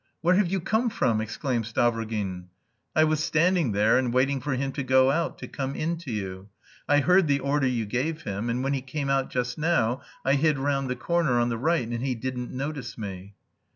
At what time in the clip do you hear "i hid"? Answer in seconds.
10.25-10.57